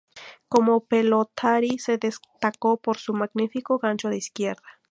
[0.49, 4.63] Como pelotari se destacó por su magnífico gancho de izquierda.